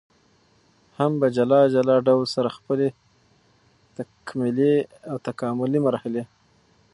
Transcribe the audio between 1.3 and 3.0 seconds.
جلا جلا ډول سره خپلي